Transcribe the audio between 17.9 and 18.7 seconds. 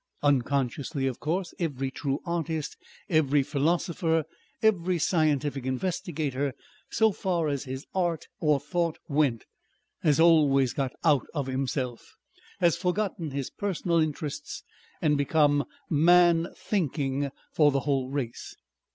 race.